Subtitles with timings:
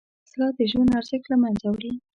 [0.23, 1.91] وسله د ژوند ارزښت له منځه وړي